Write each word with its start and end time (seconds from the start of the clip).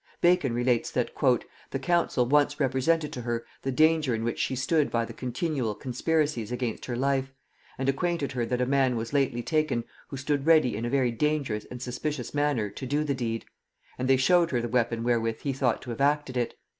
Bacon 0.19 0.51
relates 0.51 0.89
that 0.89 1.11
"the 1.69 1.77
council 1.77 2.25
once 2.25 2.59
represented 2.59 3.13
to 3.13 3.21
her 3.21 3.45
the 3.61 3.71
danger 3.71 4.15
in 4.15 4.23
which 4.23 4.39
she 4.39 4.55
stood 4.55 4.89
by 4.89 5.05
the 5.05 5.13
continual 5.13 5.75
conspiracies 5.75 6.51
against 6.51 6.85
her 6.85 6.95
life, 6.95 7.31
and 7.77 7.87
acquainted 7.87 8.31
her 8.31 8.43
that 8.47 8.61
a 8.61 8.65
man 8.65 8.95
was 8.95 9.13
lately 9.13 9.43
taken 9.43 9.83
who 10.07 10.17
stood 10.17 10.47
ready 10.47 10.75
in 10.75 10.85
a 10.85 10.89
very 10.89 11.11
dangerous 11.11 11.65
and 11.69 11.83
suspicious 11.83 12.33
manner 12.33 12.71
to 12.71 12.87
do 12.87 13.03
the 13.03 13.13
deed; 13.13 13.45
and 13.99 14.07
they 14.07 14.17
showed 14.17 14.49
her 14.49 14.59
the 14.59 14.67
weapon 14.67 15.03
wherewith 15.03 15.41
he 15.41 15.53
thought 15.53 15.83
to 15.83 15.91
have 15.91 16.01
acted 16.01 16.35
it. 16.35 16.55